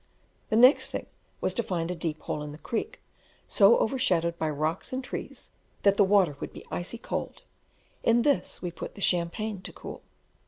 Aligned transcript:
The 0.49 0.55
next 0.55 0.87
thing 0.89 1.05
was 1.41 1.53
to 1.53 1.61
find 1.61 1.91
a 1.91 1.95
deep 1.95 2.21
hole 2.21 2.41
in 2.41 2.53
the 2.53 2.57
creek, 2.57 2.99
so 3.47 3.77
over 3.77 3.99
shadowed 3.99 4.35
by 4.39 4.49
rocks 4.49 4.91
and 4.91 5.03
trees 5.03 5.51
that 5.83 5.95
the 5.95 6.03
water 6.03 6.35
would 6.39 6.51
be 6.53 6.65
icy 6.71 6.97
cold: 6.97 7.43
in 8.01 8.23
this 8.23 8.63
we 8.63 8.71
put 8.71 8.95
the 8.95 9.01
champagne 9.01 9.61
to 9.61 9.71
cool. 9.71 10.01